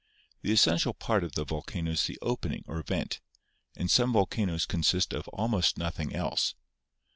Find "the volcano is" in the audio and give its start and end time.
1.35-2.05